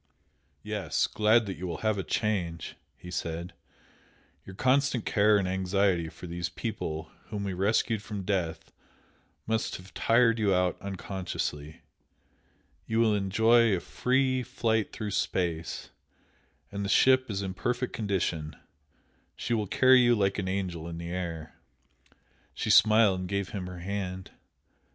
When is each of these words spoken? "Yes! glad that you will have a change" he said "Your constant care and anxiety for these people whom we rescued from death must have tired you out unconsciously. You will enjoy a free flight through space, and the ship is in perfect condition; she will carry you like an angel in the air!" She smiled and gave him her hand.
"Yes! 0.63 1.05
glad 1.05 1.45
that 1.45 1.57
you 1.57 1.67
will 1.67 1.81
have 1.85 1.99
a 1.99 2.03
change" 2.03 2.75
he 2.97 3.11
said 3.11 3.53
"Your 4.47 4.55
constant 4.55 5.05
care 5.05 5.37
and 5.37 5.47
anxiety 5.47 6.09
for 6.09 6.25
these 6.25 6.49
people 6.49 7.11
whom 7.25 7.43
we 7.43 7.53
rescued 7.53 8.01
from 8.01 8.23
death 8.23 8.71
must 9.45 9.75
have 9.75 9.93
tired 9.93 10.39
you 10.39 10.55
out 10.55 10.81
unconsciously. 10.81 11.81
You 12.87 12.99
will 12.99 13.13
enjoy 13.13 13.75
a 13.75 13.79
free 13.79 14.41
flight 14.41 14.91
through 14.91 15.11
space, 15.11 15.91
and 16.71 16.83
the 16.83 16.89
ship 16.89 17.29
is 17.29 17.43
in 17.43 17.53
perfect 17.53 17.93
condition; 17.93 18.55
she 19.35 19.53
will 19.53 19.67
carry 19.67 19.99
you 20.01 20.15
like 20.15 20.39
an 20.39 20.47
angel 20.47 20.87
in 20.87 20.97
the 20.97 21.11
air!" 21.11 21.55
She 22.55 22.71
smiled 22.71 23.19
and 23.19 23.29
gave 23.29 23.49
him 23.49 23.67
her 23.67 23.81
hand. 23.81 24.31